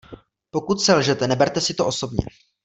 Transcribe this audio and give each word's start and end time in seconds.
Pokud 0.51 0.81
selžete, 0.81 1.27
neberte 1.27 1.61
si 1.61 1.73
to 1.73 1.87
osobně. 1.87 2.25